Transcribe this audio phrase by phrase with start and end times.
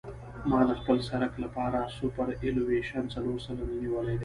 [0.49, 4.19] ما د خپل سرک لپاره سوپرایلیویشن څلور سلنه نیولی دی